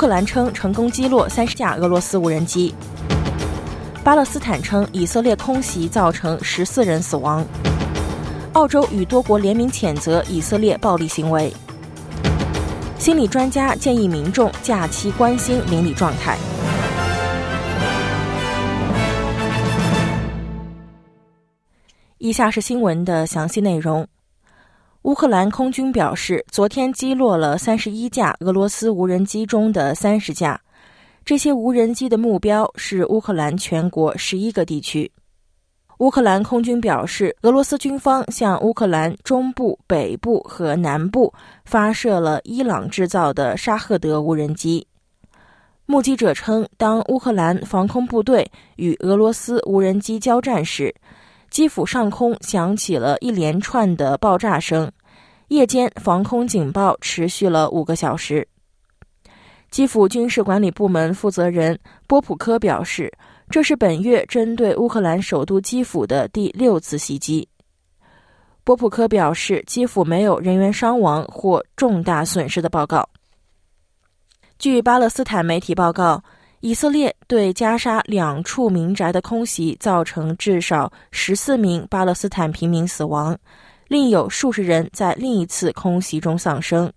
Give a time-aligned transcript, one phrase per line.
[0.00, 2.74] 克兰称成功击落三十架俄罗斯无人机。
[4.02, 7.46] 巴勒斯坦称以色列空袭造成十四人死亡。
[8.54, 11.52] 澳洲与多国联名谴责以色列暴力行为。
[12.98, 16.38] 心理专家建议民众假期关心邻里状态。
[22.16, 24.08] 以下是新闻的详细内容。
[25.04, 30.60] 乌克兰空军表示，昨天击落了三十一架俄罗斯无人机中的三十架。
[31.24, 35.10] 这些无人机的目标是乌克兰全国十一个地区。
[36.00, 41.32] 乌克兰空军表示，俄罗斯军方向乌克兰中部、北部和南部
[41.64, 44.86] 发射了伊朗制造的沙赫德无人机。
[45.86, 50.94] 目击者称，当乌克兰防空部队与俄罗斯无人机交战时，
[51.50, 54.90] 基辅上空响起了一连串的爆炸声，
[55.48, 58.46] 夜间防空警报持续了五个小时。
[59.68, 63.12] 基辅军事管理部门负责人波普科表示，
[63.50, 67.48] 这是本月针对乌克兰首都基辅的第六次袭击。
[68.62, 73.08] 波普科表示，基辅没有人员伤亡或重大损失的报告。
[74.56, 76.22] 据巴勒斯坦媒体报告。
[76.60, 83.36] 以色列对加沙两处民宅的空袭造成至少十四名巴勒斯坦平民死亡，
[83.88, 86.92] 另有数十人在另一次空袭中丧生。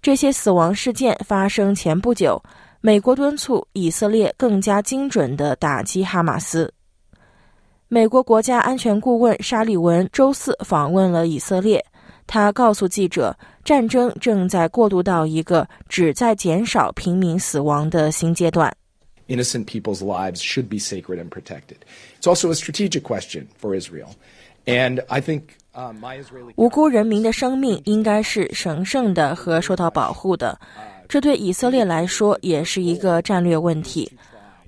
[0.00, 2.42] 这些死亡事件发生前不久，
[2.80, 6.72] 美国敦促以色列更加精准地打击哈马斯。
[7.88, 11.84] 美国国家安全顾问沙利文周四访问了以色列。
[12.26, 18.74] 他告诉记者，战争正在过渡到一个旨在减少平民死亡的新阶段。
[19.28, 21.78] Innocent people's lives should be sacred and protected.
[22.20, 24.10] It's also a strategic question for Israel,
[24.66, 25.42] and I think.
[26.54, 30.56] 无辜人民的生命应该是神圣的和受到保护的，
[31.08, 34.08] 这对以色列来说也是一个战略问题。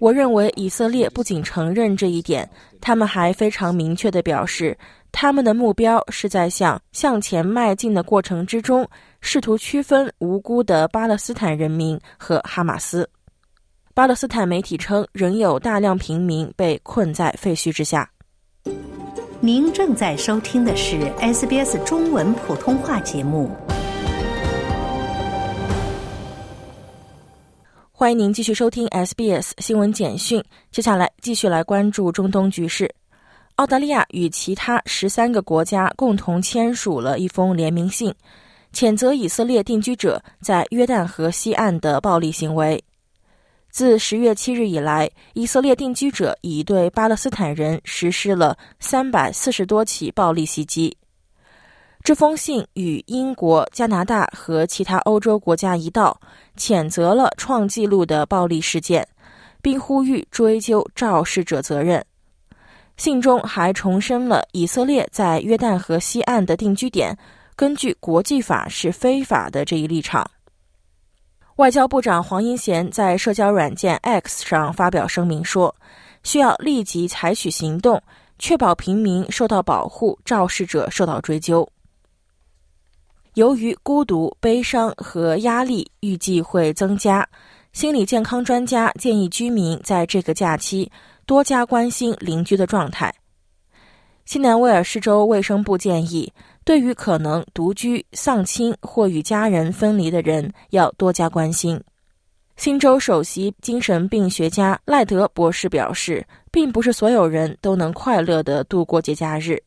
[0.00, 2.50] 我认为以色列不仅承认这一点，
[2.80, 4.76] 他们还非常明确地表示。
[5.18, 8.86] 他们的目标是在向向前迈进的过程之中，
[9.22, 13.08] 试图区分无辜的巴勒斯坦人民和哈马斯。
[13.94, 18.06] 巴勒斯坦媒体称，仍有大量平民被困在废墟之下。
[19.40, 23.50] 您正在收听的是 SBS 中文普通话节目。
[27.90, 30.44] 欢迎您继续收听 SBS 新闻简讯。
[30.70, 32.94] 接下来继续来关注中东局势。
[33.56, 38.14] 澳大利亚与其他十三个国家共同签署了一封联名信，
[38.70, 42.82] 谴责以色列定居者在约旦河西岸的暴力行为。
[43.70, 50.94] 自十月七日以来，以色列定居者已对巴勒斯坦人实施了三百四十多起暴力袭击。
[52.04, 56.20] 这封信与英国、加拿大和其他欧洲国家一道，
[56.58, 59.08] 谴责了创纪录的暴力事件，
[59.62, 62.04] 并呼吁追究肇事者责任。
[62.96, 67.16] 信中还重申了以色列在约旦河西岸的定居点，
[67.54, 70.28] 根据国际法是非法的这一立场。
[71.56, 75.74] 外交部长黄英贤在社交软件 X 上发表声明说，
[76.22, 78.02] 需要立即采取行动，
[78.38, 81.68] 确保平民受到保护，肇事者受到追究。
[83.34, 87.26] 由于孤独、悲伤和压力预计会增加，
[87.72, 90.90] 心理健康专家建议居民在这个假期。
[91.26, 93.12] 多加关心邻居的状态。
[94.24, 96.32] 新南威尔士州卫生部建议，
[96.64, 101.80] 对于可能独居、丧亲或与家人分离的人，要多加关心。
[102.56, 109.62] 新州首席精神病学家赖德博士表示，并不是所有人都能快乐地度过节假日。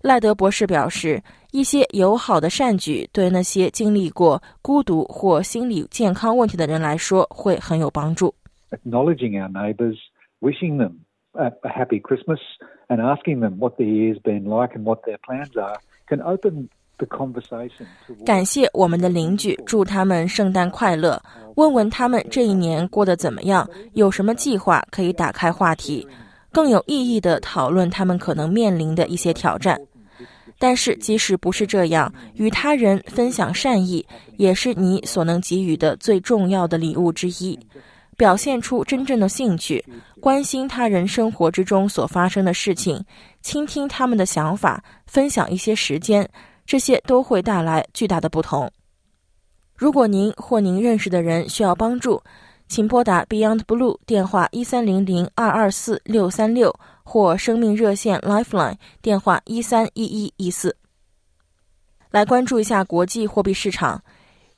[0.00, 8.34] 赖德博士表示，一些友好的善举对那些经历过孤独或心理健康问题的人来说会很有帮助。
[8.70, 9.96] Acknowledging our neighbors.
[10.40, 11.04] Wishing them
[11.34, 12.40] a, a happy Christmas
[12.88, 15.78] and asking them what the year's been like and what their plans are
[16.08, 16.68] can open
[18.26, 21.18] 感谢我们的邻居，祝他们圣诞快乐。
[21.56, 26.06] 问问他们这一年过得怎么样，有什么计划，可以打开话题，
[26.52, 29.80] 更有意义的讨论他们可能面临的一些挑战。
[30.58, 34.06] 但是，即使不是这样，与他人分享善意，
[34.36, 37.58] 也是你所能给予的最重要的礼物之一。
[38.20, 39.82] 表现出真正的兴趣，
[40.20, 43.02] 关心他人生活之中所发生的事情，
[43.40, 46.28] 倾听他们的想法，分享一些时间，
[46.66, 48.70] 这些都会带来巨大的不同。
[49.74, 52.22] 如果您或您认识的人需要帮助，
[52.68, 60.76] 请拨打 Beyond Blue 电话一三零零二二四六三六或生命热线 Lifeline 电话一三一一一四。
[62.10, 64.02] 来关注一下国际货币市场。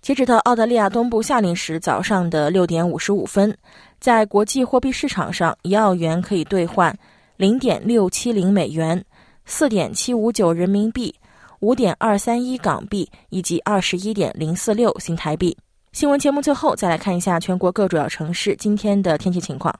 [0.02, 3.56] 截止到澳大利亚东部夏令时早上的六点五十五分，
[4.00, 6.92] 在国际货币市场上，一澳元可以兑换
[7.36, 9.00] 零点六七零美元、
[9.46, 11.14] 四点七五九人民币、
[11.60, 15.56] 五点二三一港币以及二十一点零四六新台币。
[15.92, 19.72] 新闻节目最后再来看一下全国各主要城市今天的天气情况。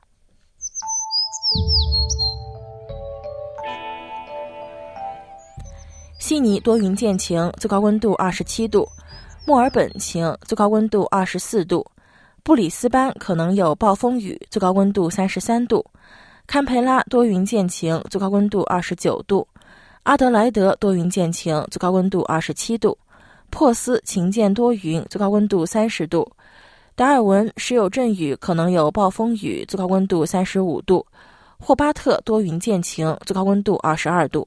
[6.21, 8.89] 悉尼多云见晴，最高温度二十七度。
[9.45, 11.85] 墨尔本晴，最高温度二十四度；
[12.45, 15.85] 布里斯班可能有暴风雨，最高温度三十三度；
[16.47, 19.45] 堪培拉多云见晴，最高温度二十九度；
[20.05, 22.97] 阿德莱德多云见晴，最高温度二十七度；
[23.51, 26.23] 珀斯晴间多云，最高温度三十度；
[26.95, 31.05] 达尔文时有阵雨，可能有暴风雨，最高温度三十五度；
[31.59, 34.47] 霍巴特多云见晴，最高温度二十二度。